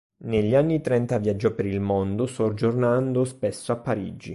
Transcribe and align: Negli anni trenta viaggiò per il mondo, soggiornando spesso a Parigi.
Negli 0.23 0.55
anni 0.55 0.81
trenta 0.81 1.19
viaggiò 1.19 1.53
per 1.53 1.67
il 1.67 1.79
mondo, 1.79 2.25
soggiornando 2.25 3.23
spesso 3.23 3.71
a 3.71 3.75
Parigi. 3.75 4.29